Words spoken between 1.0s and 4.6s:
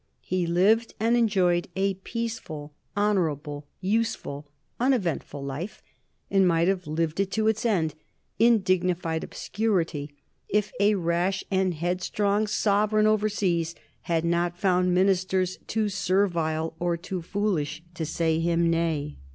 enjoyed a peaceful, honorable, useful,